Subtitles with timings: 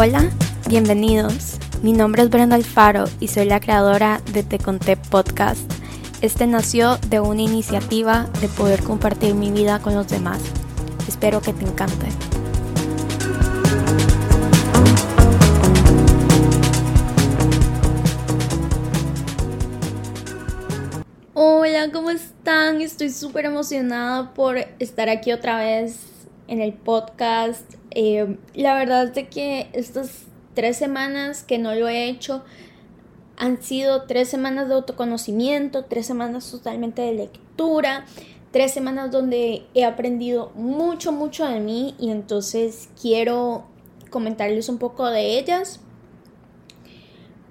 [0.00, 0.30] Hola,
[0.68, 1.58] bienvenidos.
[1.82, 5.68] Mi nombre es Brenda Alfaro y soy la creadora de Te Conté Podcast.
[6.20, 10.40] Este nació de una iniciativa de poder compartir mi vida con los demás.
[11.08, 12.06] Espero que te encante.
[21.34, 22.82] Hola, ¿cómo están?
[22.82, 25.96] Estoy súper emocionada por estar aquí otra vez
[26.46, 27.77] en el podcast.
[28.00, 32.44] Eh, la verdad es que estas tres semanas que no lo he hecho
[33.36, 38.04] han sido tres semanas de autoconocimiento, tres semanas totalmente de lectura,
[38.52, 43.64] tres semanas donde he aprendido mucho, mucho de mí y entonces quiero
[44.10, 45.80] comentarles un poco de ellas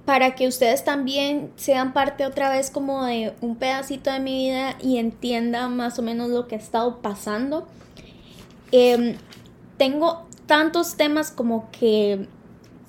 [0.05, 4.77] para que ustedes también sean parte otra vez como de un pedacito de mi vida
[4.82, 7.68] y entiendan más o menos lo que ha estado pasando.
[8.72, 9.18] Em,
[9.77, 12.27] tengo tantos temas como que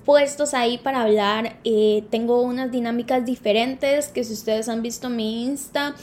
[0.05, 1.57] puestos ahí para hablar.
[1.63, 5.95] Eh, tengo unas dinámicas diferentes que si ustedes han visto mi Insta,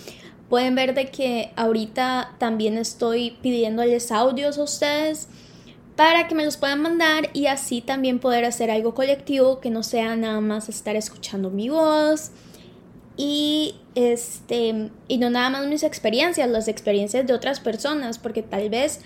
[0.48, 5.28] pueden ver de que ahorita también estoy pidiéndoles audios a ustedes
[5.96, 9.82] para que me los puedan mandar y así también poder hacer algo colectivo que no
[9.82, 12.30] sea nada más estar escuchando mi voz
[13.16, 18.68] y este y no nada más mis experiencias, las experiencias de otras personas, porque tal
[18.68, 19.00] vez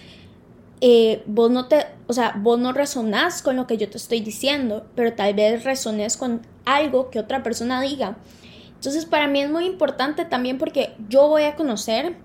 [0.81, 4.21] eh, vos no te, o sea, vos no resonás con lo que yo te estoy
[4.21, 8.17] diciendo, pero tal vez resones con algo que otra persona diga.
[8.75, 12.17] Entonces para mí es muy importante también porque yo voy a conocer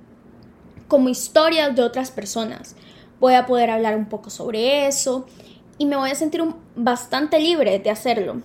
[0.87, 2.75] como historias de otras personas.
[3.19, 5.25] Voy a poder hablar un poco sobre eso
[5.77, 6.41] y me voy a sentir
[6.75, 8.41] bastante libre de hacerlo.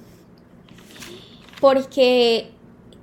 [1.61, 2.51] Porque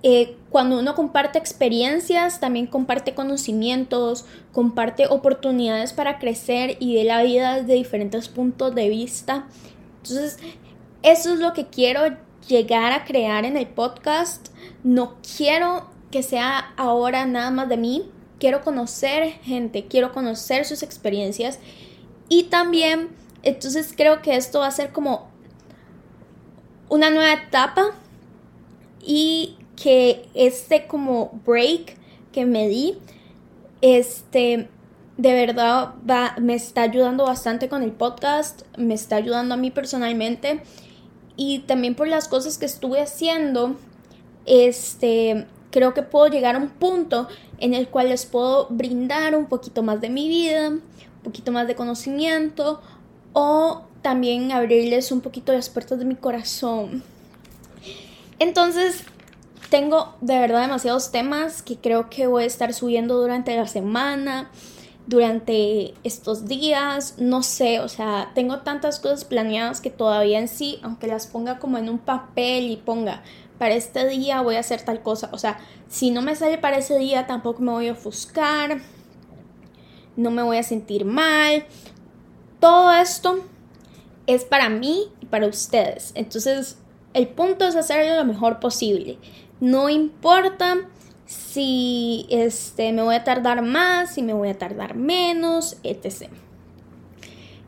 [0.04, 7.24] eh, cuando uno comparte experiencias, también comparte conocimientos, comparte oportunidades para crecer y de la
[7.24, 9.48] vida desde diferentes puntos de vista.
[9.98, 10.38] Entonces,
[11.04, 12.02] eso es lo que quiero
[12.48, 14.50] llegar a crear en el podcast.
[14.84, 18.10] No quiero que sea ahora nada más de mí.
[18.40, 21.60] Quiero conocer gente, quiero conocer sus experiencias.
[22.30, 23.10] Y también,
[23.42, 25.30] entonces creo que esto va a ser como
[26.88, 27.92] una nueva etapa.
[29.02, 31.96] Y que este como break
[32.34, 32.98] que me di,
[33.82, 34.68] este,
[35.18, 39.72] de verdad va, me está ayudando bastante con el podcast, me está ayudando a mí
[39.72, 40.62] personalmente
[41.36, 43.76] y también por las cosas que estuve haciendo,
[44.46, 47.28] este, creo que puedo llegar a un punto
[47.60, 50.82] en el cual les puedo brindar un poquito más de mi vida, un
[51.24, 52.82] poquito más de conocimiento
[53.34, 57.04] o también abrirles un poquito las puertas de mi corazón.
[58.40, 59.04] Entonces,
[59.70, 64.50] tengo de verdad demasiados temas que creo que voy a estar subiendo durante la semana,
[65.08, 70.80] durante estos días, no sé, o sea, tengo tantas cosas planeadas que todavía en sí,
[70.84, 73.24] aunque las ponga como en un papel y ponga,
[73.58, 76.78] para este día voy a hacer tal cosa, o sea, si no me sale para
[76.78, 78.82] ese día tampoco me voy a ofuscar,
[80.18, 81.66] no me voy a sentir mal,
[82.60, 83.40] todo esto
[84.28, 86.78] es para mí y para ustedes, entonces
[87.14, 89.18] el punto es hacerlo lo mejor posible.
[89.60, 90.78] No importa
[91.26, 96.30] si este, me voy a tardar más, si me voy a tardar menos, etc.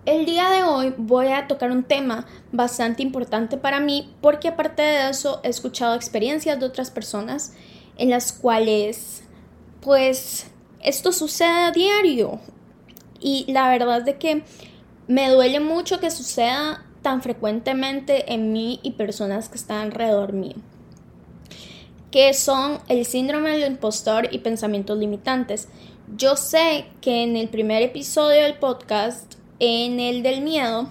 [0.05, 4.81] El día de hoy voy a tocar un tema bastante importante para mí porque aparte
[4.83, 7.53] de eso he escuchado experiencias de otras personas
[7.97, 9.23] en las cuales
[9.81, 10.47] pues
[10.81, 12.39] esto sucede a diario
[13.19, 14.43] y la verdad es de que
[15.07, 20.55] me duele mucho que suceda tan frecuentemente en mí y personas que están alrededor mío
[22.11, 25.67] que son el síndrome del impostor y pensamientos limitantes.
[26.15, 30.89] Yo sé que en el primer episodio del podcast, en el del miedo,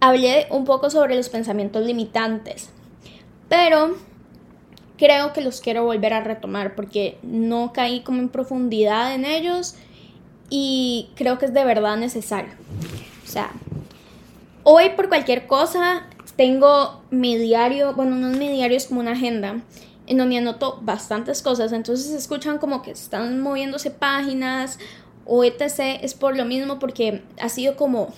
[0.00, 2.70] hablé un poco sobre los pensamientos limitantes,
[3.48, 3.96] pero
[4.96, 9.74] creo que los quiero volver a retomar porque no caí como en profundidad en ellos
[10.50, 12.52] y creo que es de verdad necesario.
[13.24, 13.50] O sea,
[14.62, 16.06] hoy por cualquier cosa
[16.36, 19.56] tengo mi diario, bueno, no es mi diario, es como una agenda
[20.06, 24.78] en donde anoto bastantes cosas, entonces escuchan como que están moviéndose páginas
[25.24, 26.00] o etc.
[26.02, 28.12] Es por lo mismo porque ha sido como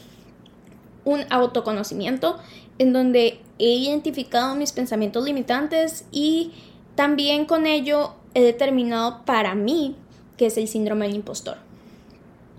[1.04, 2.38] un autoconocimiento
[2.78, 6.52] en donde he identificado mis pensamientos limitantes y
[6.94, 9.96] también con ello he determinado para mí
[10.36, 11.58] que es el síndrome del impostor.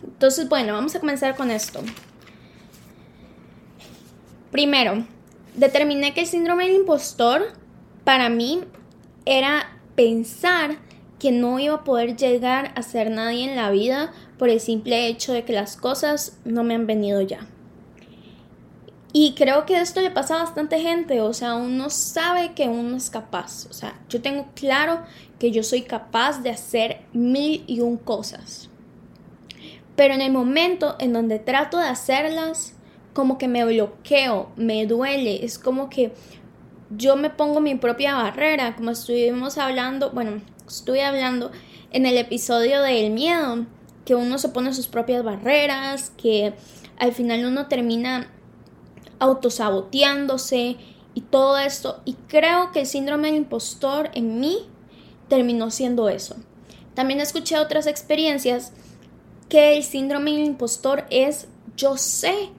[0.04, 1.82] Entonces, bueno, vamos a comenzar con esto.
[4.52, 5.06] Primero,
[5.56, 7.52] determiné que el síndrome del impostor
[8.04, 8.62] para mí
[9.26, 10.78] era pensar
[11.20, 15.08] que no iba a poder llegar a ser nadie en la vida por el simple
[15.08, 17.48] hecho de que las cosas no me han venido ya.
[19.18, 22.98] Y creo que esto le pasa a bastante gente, o sea, uno sabe que uno
[22.98, 25.04] es capaz, o sea, yo tengo claro
[25.40, 28.70] que yo soy capaz de hacer mil y un cosas.
[29.96, 32.74] Pero en el momento en donde trato de hacerlas,
[33.14, 36.12] como que me bloqueo, me duele, es como que
[36.90, 41.52] yo me pongo mi propia barrera, como estuvimos hablando, bueno, estuve hablando
[41.92, 43.66] en el episodio del miedo,
[44.06, 46.54] que uno se pone sus propias barreras, que
[46.98, 48.32] al final uno termina
[49.20, 50.78] autosaboteándose
[51.14, 52.02] y todo esto.
[52.06, 54.70] Y creo que el síndrome del impostor en mí
[55.28, 56.36] terminó siendo eso.
[56.94, 58.72] También escuché otras experiencias
[59.50, 62.52] que el síndrome del impostor es yo sé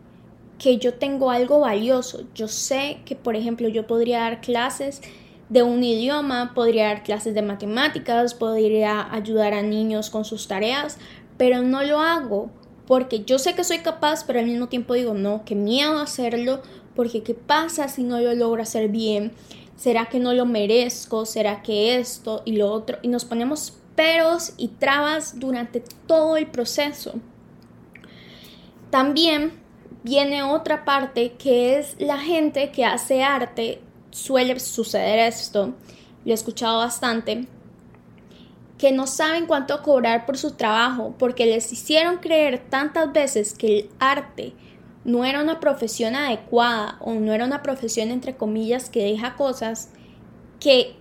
[0.58, 5.02] que yo tengo algo valioso, yo sé que por ejemplo yo podría dar clases
[5.48, 10.98] de un idioma, podría dar clases de matemáticas, podría ayudar a niños con sus tareas,
[11.36, 12.50] pero no lo hago
[12.86, 16.62] porque yo sé que soy capaz, pero al mismo tiempo digo, no, qué miedo hacerlo,
[16.94, 19.32] porque qué pasa si no lo logro hacer bien,
[19.76, 24.52] será que no lo merezco, será que esto y lo otro, y nos ponemos peros
[24.56, 27.14] y trabas durante todo el proceso.
[28.90, 29.52] También
[30.06, 33.80] viene otra parte que es la gente que hace arte,
[34.12, 35.74] suele suceder esto,
[36.24, 37.48] lo he escuchado bastante,
[38.78, 43.80] que no saben cuánto cobrar por su trabajo porque les hicieron creer tantas veces que
[43.80, 44.52] el arte
[45.04, 49.90] no era una profesión adecuada o no era una profesión entre comillas que deja cosas
[50.60, 50.94] que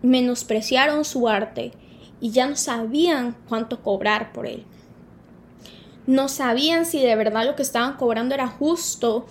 [0.00, 1.72] menospreciaron su arte
[2.18, 4.64] y ya no sabían cuánto cobrar por él.
[6.06, 9.26] No sabían si de verdad lo que estaban cobrando era justo.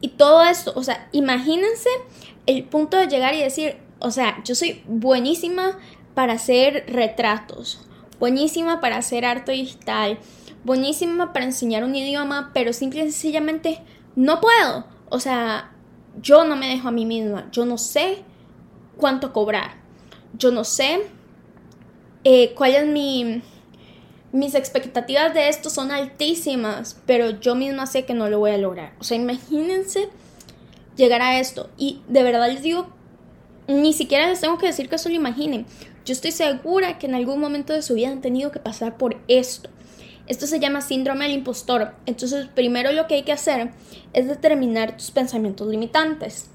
[0.00, 1.88] Y todo esto, o sea, imagínense
[2.46, 5.78] el punto de llegar y decir, o sea, yo soy buenísima
[6.14, 7.86] para hacer retratos,
[8.18, 10.18] buenísima para hacer arte digital,
[10.64, 13.80] buenísima para enseñar un idioma, pero simple y sencillamente
[14.16, 14.86] no puedo.
[15.08, 15.72] O sea,
[16.20, 18.24] yo no me dejo a mí misma, yo no sé
[18.96, 19.76] cuánto cobrar,
[20.36, 21.02] yo no sé
[22.24, 23.42] eh, cuál es mi...
[24.32, 28.58] Mis expectativas de esto son altísimas, pero yo misma sé que no lo voy a
[28.58, 28.94] lograr.
[28.98, 30.08] O sea, imagínense
[30.96, 31.68] llegar a esto.
[31.76, 32.88] Y de verdad les digo,
[33.68, 35.66] ni siquiera les tengo que decir que eso lo imaginen.
[36.04, 39.20] Yo estoy segura que en algún momento de su vida han tenido que pasar por
[39.28, 39.68] esto.
[40.26, 41.94] Esto se llama síndrome del impostor.
[42.06, 43.70] Entonces, primero lo que hay que hacer
[44.12, 46.48] es determinar tus pensamientos limitantes.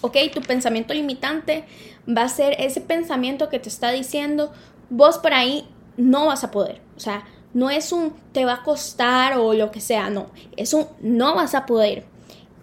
[0.00, 0.16] ¿Ok?
[0.32, 1.64] Tu pensamiento limitante
[2.08, 4.52] va a ser ese pensamiento que te está diciendo,
[4.90, 5.68] vos por ahí
[5.98, 6.80] no vas a poder.
[6.96, 10.28] O sea, no es un te va a costar o lo que sea, no.
[10.56, 12.04] Es un no vas a poder.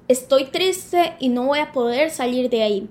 [0.07, 2.89] Estoy triste y no voy a poder salir de ahí.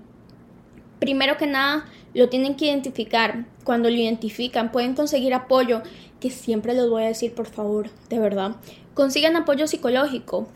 [1.00, 3.46] Primero que nada, lo tienen que identificar.
[3.64, 5.82] Cuando lo identifican, pueden conseguir apoyo,
[6.20, 8.56] que siempre les voy a decir, por favor, de verdad.
[8.94, 10.46] Consigan apoyo psicológico.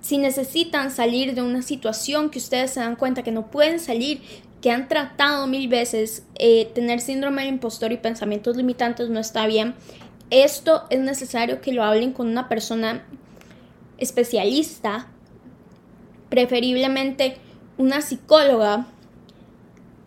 [0.00, 4.20] Si necesitan salir de una situación que ustedes se dan cuenta que no pueden salir,
[4.60, 9.46] que han tratado mil veces, eh, tener síndrome del impostor y pensamientos limitantes no está
[9.46, 9.74] bien.
[10.30, 13.04] Esto es necesario que lo hablen con una persona
[13.98, 15.08] especialista,
[16.28, 17.38] preferiblemente
[17.76, 18.86] una psicóloga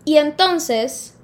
[0.06, 1.16] y entonces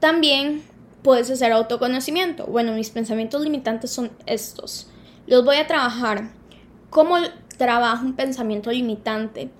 [0.00, 0.62] también
[1.02, 2.46] puedes hacer autoconocimiento.
[2.46, 4.88] Bueno, mis pensamientos limitantes son estos.
[5.26, 6.30] Los voy a trabajar.
[6.90, 7.16] ¿Cómo
[7.56, 9.50] trabajo un pensamiento limitante?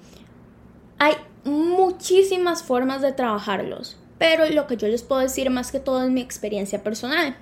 [0.98, 1.14] Hay
[1.46, 6.10] muchísimas formas de trabajarlos, pero lo que yo les puedo decir más que todo es
[6.10, 7.36] mi experiencia personal.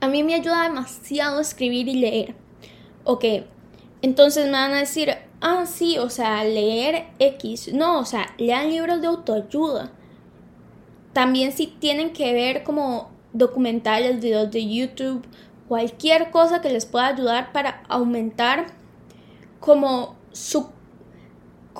[0.00, 2.34] A mí me ayuda demasiado escribir y leer.
[3.04, 3.24] Ok,
[4.02, 7.72] entonces me van a decir, ah, sí, o sea, leer X.
[7.72, 9.90] No, o sea, lean libros de autoayuda.
[11.12, 15.22] También si tienen que ver como documentales, videos de YouTube,
[15.68, 18.66] cualquier cosa que les pueda ayudar para aumentar
[19.60, 20.70] como su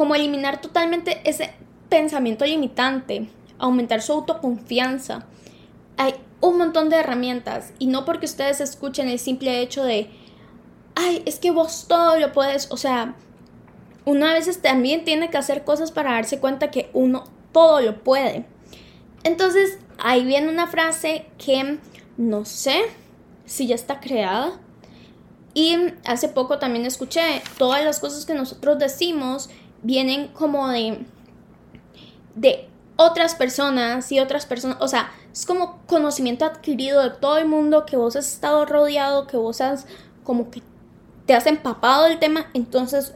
[0.00, 1.50] como eliminar totalmente ese
[1.90, 3.28] pensamiento limitante,
[3.58, 5.26] aumentar su autoconfianza.
[5.98, 10.10] Hay un montón de herramientas y no porque ustedes escuchen el simple hecho de
[10.94, 13.14] ay, es que vos todo lo puedes, o sea,
[14.06, 18.02] uno a veces también tiene que hacer cosas para darse cuenta que uno todo lo
[18.02, 18.46] puede.
[19.22, 21.78] Entonces, ahí viene una frase que
[22.16, 22.84] no sé
[23.44, 24.58] si ya está creada.
[25.52, 25.76] Y
[26.06, 29.50] hace poco también escuché, todas las cosas que nosotros decimos
[29.82, 31.04] vienen como de,
[32.34, 37.46] de otras personas y otras personas, o sea, es como conocimiento adquirido de todo el
[37.46, 39.86] mundo que vos has estado rodeado, que vos has
[40.24, 40.62] como que
[41.26, 43.14] te has empapado del tema, entonces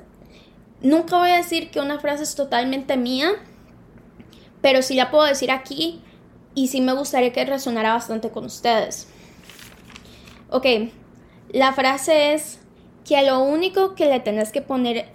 [0.81, 3.33] nunca voy a decir que una frase es totalmente mía,
[4.63, 6.03] pero sí la puedo decir aquí
[6.55, 9.09] y sí me gustaría que resonara bastante con ustedes.
[10.51, 10.67] Ok,
[11.51, 12.61] la frase es
[13.05, 15.13] que a lo único que le tenés que poner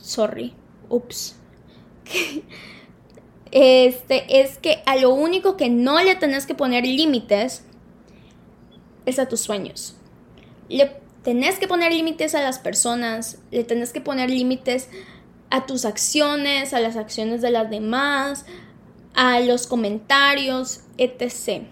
[0.00, 0.54] sorry,
[0.88, 1.36] ups.
[3.50, 7.64] Este es que a lo único que no le tenés que poner límites
[9.06, 9.94] es a tus sueños.
[10.68, 14.90] Le tenés que poner límites a las personas, le tenés que poner límites
[15.50, 18.44] a tus acciones, a las acciones de las demás,
[19.14, 21.64] a los comentarios, etc.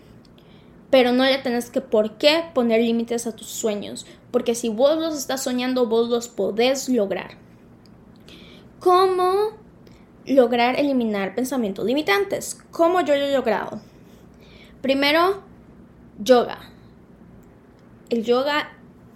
[0.88, 4.96] Pero no le tenés que por qué poner límites a tus sueños, porque si vos
[4.98, 7.45] los estás soñando, vos los podés lograr.
[8.80, 9.50] ¿Cómo
[10.26, 12.58] lograr eliminar pensamientos limitantes?
[12.70, 13.80] ¿Cómo yo lo he logrado?
[14.82, 15.42] Primero,
[16.18, 16.58] yoga.
[18.10, 18.72] El yoga,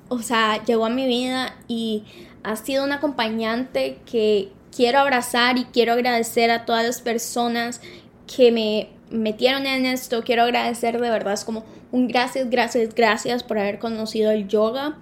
[0.09, 2.05] o sea, llegó a mi vida y
[2.43, 7.81] ha sido un acompañante que quiero abrazar y quiero agradecer a todas las personas
[8.27, 10.23] que me metieron en esto.
[10.23, 14.97] Quiero agradecer de verdad, es como un gracias, gracias, gracias por haber conocido el yoga.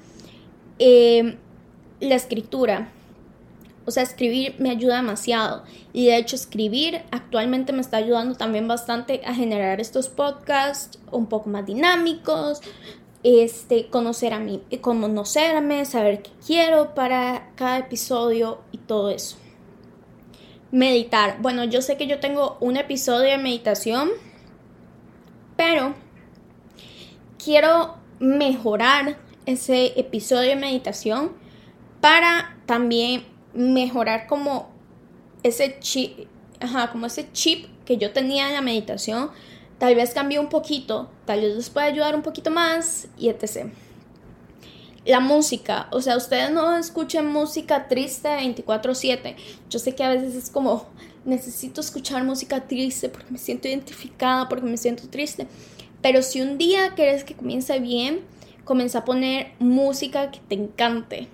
[0.78, 1.36] Eh,
[2.00, 2.88] la escritura.
[3.88, 5.64] O sea, escribir me ayuda demasiado.
[5.94, 11.24] Y de hecho, escribir actualmente me está ayudando también bastante a generar estos podcasts un
[11.24, 12.60] poco más dinámicos,
[13.22, 19.38] este, conocer a mí, conocerme, saber qué quiero para cada episodio y todo eso.
[20.70, 21.40] Meditar.
[21.40, 24.10] Bueno, yo sé que yo tengo un episodio de meditación,
[25.56, 25.94] pero
[27.42, 29.16] quiero mejorar
[29.46, 31.32] ese episodio de meditación
[32.02, 34.70] para también mejorar como
[35.42, 36.26] ese chip,
[36.92, 39.30] como ese chip que yo tenía en la meditación
[39.78, 43.68] Tal vez cambie un poquito, tal vez les pueda ayudar un poquito más y etc.
[45.04, 49.36] La música, o sea, ustedes no escuchen música triste 24/7.
[49.70, 50.88] Yo sé que a veces es como,
[51.24, 55.46] necesito escuchar música triste porque me siento identificada, porque me siento triste.
[56.02, 58.22] Pero si un día quieres que comience bien,
[58.64, 61.28] comienza a poner música que te encante.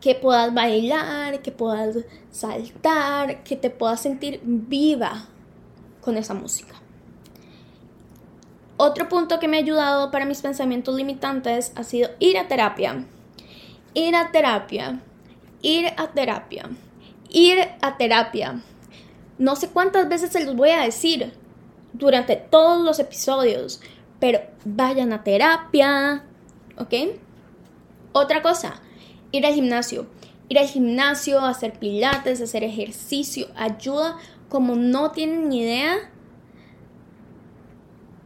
[0.00, 1.98] Que puedas bailar, que puedas
[2.30, 5.26] saltar, que te puedas sentir viva
[6.00, 6.74] con esa música.
[8.76, 13.04] Otro punto que me ha ayudado para mis pensamientos limitantes ha sido ir a terapia.
[13.92, 15.00] Ir a terapia.
[15.60, 16.70] Ir a terapia.
[17.28, 18.62] Ir a terapia.
[19.36, 21.32] No sé cuántas veces se los voy a decir
[21.92, 23.82] durante todos los episodios,
[24.18, 26.24] pero vayan a terapia.
[26.78, 26.94] ¿Ok?
[28.12, 28.80] Otra cosa,
[29.32, 30.06] ir al gimnasio.
[30.48, 34.16] Ir al gimnasio, hacer pilates, hacer ejercicio, ayuda
[34.48, 36.10] como no tienen ni idea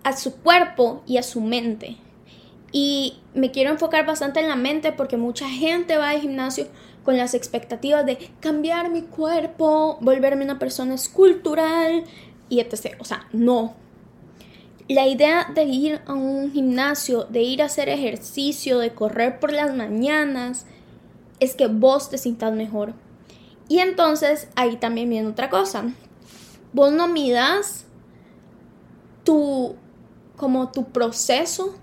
[0.03, 1.97] a su cuerpo y a su mente.
[2.73, 6.67] Y me quiero enfocar bastante en la mente porque mucha gente va al gimnasio
[7.05, 12.05] con las expectativas de cambiar mi cuerpo, volverme una persona escultural
[12.49, 12.97] y etc.
[12.99, 13.75] O sea, no.
[14.89, 19.53] La idea de ir a un gimnasio, de ir a hacer ejercicio, de correr por
[19.53, 20.67] las mañanas,
[21.41, 22.95] es que vos te sientas mejor.
[23.69, 25.93] Y entonces ahí también viene otra cosa.
[26.73, 27.87] Vos no midas
[29.25, 29.77] tu
[30.37, 31.75] como tu proceso,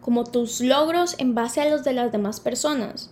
[0.00, 3.10] como tus logros en base a los de las demás personas.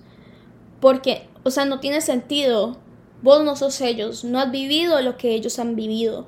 [0.80, 2.76] Porque, o sea, no tiene sentido.
[3.22, 6.26] Vos no sos ellos, no has vivido lo que ellos han vivido.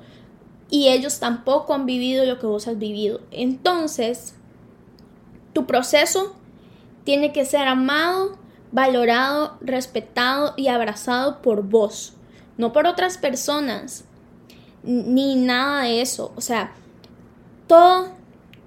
[0.69, 3.21] Y ellos tampoco han vivido lo que vos has vivido.
[3.31, 4.33] Entonces,
[5.53, 6.35] tu proceso
[7.03, 8.37] tiene que ser amado,
[8.75, 12.13] valorado, respetado y abrazado por vos,
[12.57, 14.03] no por otras personas,
[14.83, 16.33] ni nada de eso.
[16.35, 16.73] O sea,
[17.67, 18.15] todo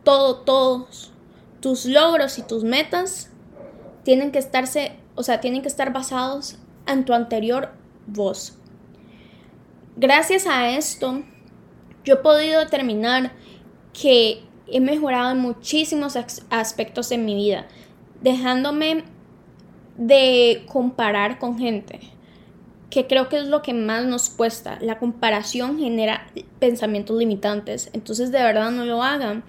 [0.09, 1.13] todo, todos
[1.61, 3.31] tus logros y tus metas
[4.05, 7.73] tienen que estarse, o sea, tienen que estar basados en tu anterior
[8.07, 8.57] voz.
[9.97, 11.25] Gracias a esto,
[12.05, 13.33] yo he podido determinar
[13.93, 16.17] que he mejorado en muchísimos
[16.49, 17.67] aspectos en mi vida,
[18.23, 19.05] dejándome
[19.99, 22.01] de comparar con gente,
[22.89, 24.79] que creo que es lo que más nos cuesta.
[24.81, 26.27] La comparación genera
[26.59, 29.45] pensamientos limitantes, entonces de verdad no lo hagan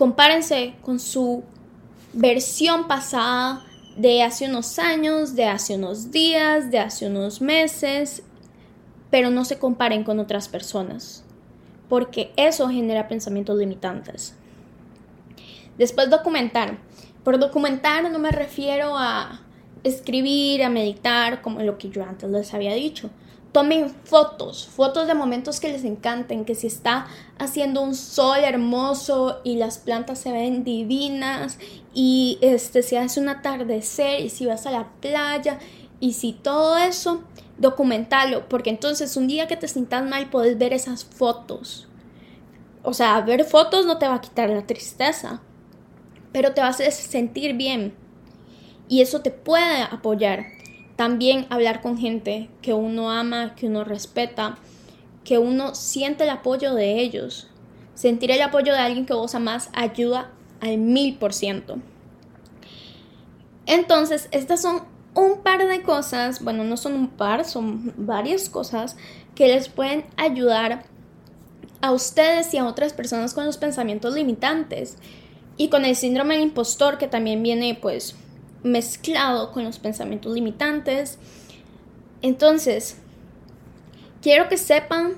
[0.00, 1.44] compárense con su
[2.14, 3.66] versión pasada
[3.98, 8.22] de hace unos años, de hace unos días, de hace unos meses,
[9.10, 11.22] pero no se comparen con otras personas,
[11.90, 14.34] porque eso genera pensamientos limitantes.
[15.76, 16.78] Después documentar.
[17.24, 19.40] Por documentar no me refiero a
[19.82, 23.10] escribir, a meditar, como lo que yo antes les había dicho,
[23.52, 27.06] tomen fotos, fotos de momentos que les encanten, que si está
[27.38, 31.58] haciendo un sol hermoso y las plantas se ven divinas
[31.92, 35.58] y este se hace un atardecer y si vas a la playa
[35.98, 37.22] y si todo eso,
[37.58, 41.86] documentalo, porque entonces un día que te sientas mal puedes ver esas fotos.
[42.82, 45.42] O sea, ver fotos no te va a quitar la tristeza,
[46.32, 47.94] pero te vas a sentir bien
[48.88, 50.46] y eso te puede apoyar
[50.96, 54.58] también hablar con gente que uno ama, que uno respeta,
[55.24, 57.48] que uno siente el apoyo de ellos.
[57.94, 61.78] Sentir el apoyo de alguien que vos más ayuda al mil por ciento.
[63.64, 64.82] Entonces, estas son
[65.14, 68.96] un par de cosas, bueno, no son un par, son varias cosas
[69.34, 70.84] que les pueden ayudar
[71.80, 74.98] a ustedes y a otras personas con los pensamientos limitantes
[75.60, 78.16] y con el síndrome del impostor que también viene pues
[78.62, 81.18] mezclado con los pensamientos limitantes.
[82.22, 82.96] Entonces,
[84.22, 85.16] quiero que sepan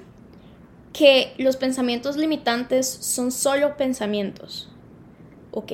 [0.93, 4.69] que los pensamientos limitantes son solo pensamientos,
[5.53, 5.71] ¿ok?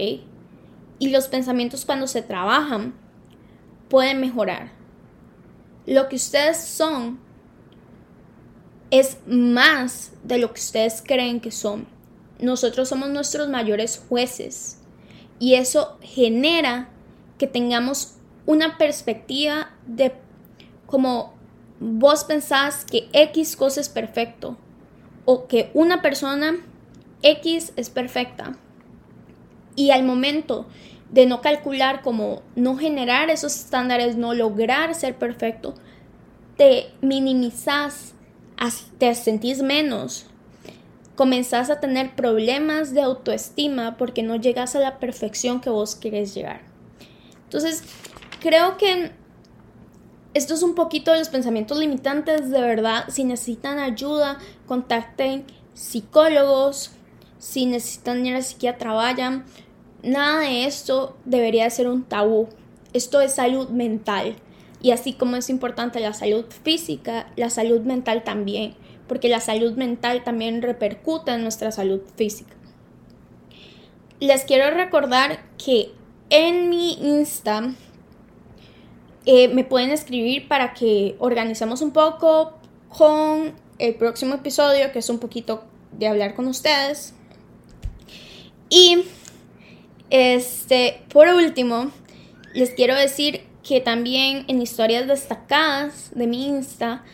[0.98, 2.92] Y los pensamientos cuando se trabajan
[3.88, 4.72] pueden mejorar.
[5.86, 7.18] Lo que ustedes son
[8.90, 11.86] es más de lo que ustedes creen que son.
[12.40, 14.78] Nosotros somos nuestros mayores jueces
[15.38, 16.88] y eso genera
[17.36, 18.14] que tengamos
[18.46, 20.12] una perspectiva de
[20.86, 21.34] como
[21.80, 24.56] vos pensás que X cosa es perfecto
[25.24, 26.56] o que una persona
[27.22, 28.56] X es perfecta.
[29.76, 30.66] Y al momento
[31.10, 35.74] de no calcular como no generar esos estándares, no lograr ser perfecto,
[36.56, 38.14] te minimizas,
[38.98, 40.26] te sentís menos,
[41.18, 46.32] comenzás a tener problemas de autoestima porque no llegas a la perfección que vos querés
[46.32, 46.60] llegar.
[47.42, 47.82] Entonces,
[48.38, 49.10] creo que
[50.32, 55.44] esto es un poquito de los pensamientos limitantes, de verdad, si necesitan ayuda, contacten
[55.74, 56.92] psicólogos,
[57.40, 59.44] si necesitan ir a psiquiatra, vayan.
[60.04, 62.48] Nada de esto debería ser un tabú.
[62.92, 64.36] Esto es salud mental.
[64.82, 68.76] Y así como es importante la salud física, la salud mental también,
[69.08, 72.54] porque la salud mental también repercute en nuestra salud física.
[74.20, 75.92] Les quiero recordar que
[76.30, 77.74] en mi Insta
[79.24, 82.54] eh, me pueden escribir para que organicemos un poco
[82.88, 87.14] con el próximo episodio, que es un poquito de hablar con ustedes.
[88.68, 89.04] Y
[90.10, 91.90] este, por último,
[92.54, 97.04] les quiero decir que también en historias destacadas de mi Insta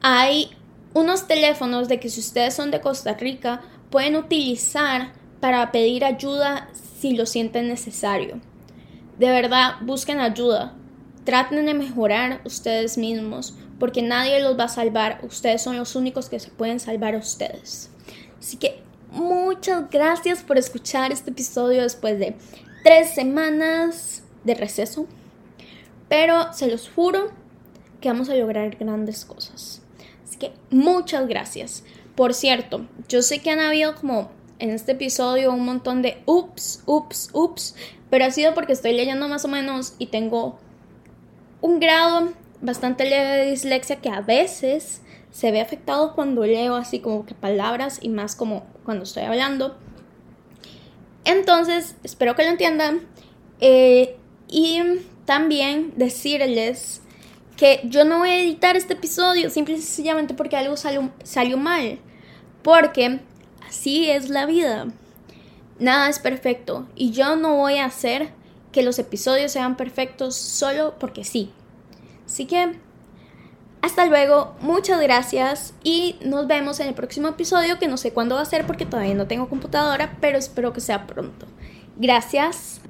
[0.00, 0.50] hay
[0.94, 6.68] unos teléfonos de que si ustedes son de Costa Rica pueden utilizar para pedir ayuda
[7.00, 8.40] si lo sienten necesario.
[9.18, 10.74] De verdad, busquen ayuda.
[11.24, 15.20] Traten de mejorar ustedes mismos porque nadie los va a salvar.
[15.22, 17.90] Ustedes son los únicos que se pueden salvar a ustedes.
[18.38, 22.36] Así que muchas gracias por escuchar este episodio después de
[22.84, 25.06] tres semanas de receso.
[26.08, 27.30] Pero se los juro
[28.00, 29.81] que vamos a lograr grandes cosas.
[30.32, 31.84] Así que muchas gracias.
[32.14, 36.82] Por cierto, yo sé que han habido como en este episodio un montón de ups,
[36.86, 37.74] ups, ups,
[38.08, 40.58] pero ha sido porque estoy leyendo más o menos y tengo
[41.60, 47.00] un grado bastante leve de dislexia que a veces se ve afectado cuando leo así
[47.00, 49.76] como que palabras y más como cuando estoy hablando.
[51.26, 53.02] Entonces, espero que lo entiendan.
[53.60, 54.16] Eh,
[54.48, 54.80] y
[55.26, 57.02] también decirles
[57.56, 61.56] que yo no voy a editar este episodio simple y sencillamente porque algo salió, salió
[61.56, 61.98] mal.
[62.62, 63.20] Porque
[63.66, 64.88] así es la vida.
[65.78, 66.86] Nada es perfecto.
[66.94, 68.30] Y yo no voy a hacer
[68.72, 71.52] que los episodios sean perfectos solo porque sí.
[72.26, 72.78] Así que,
[73.82, 78.36] hasta luego, muchas gracias y nos vemos en el próximo episodio que no sé cuándo
[78.36, 81.46] va a ser porque todavía no tengo computadora, pero espero que sea pronto.
[81.96, 82.80] Gracias.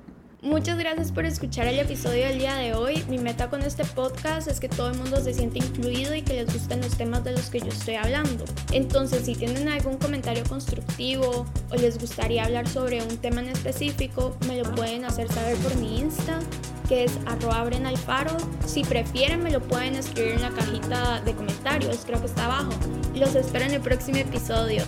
[0.42, 3.04] Muchas gracias por escuchar el episodio del día de hoy.
[3.08, 6.34] Mi meta con este podcast es que todo el mundo se sienta incluido y que
[6.34, 8.44] les gusten los temas de los que yo estoy hablando.
[8.72, 14.36] Entonces, si tienen algún comentario constructivo o les gustaría hablar sobre un tema en específico,
[14.48, 16.40] me lo pueden hacer saber por mi Insta,
[16.88, 18.36] que es arroba alfaro.
[18.66, 22.72] Si prefieren, me lo pueden escribir en la cajita de comentarios, creo que está abajo.
[23.14, 24.82] Los espero en el próximo episodio.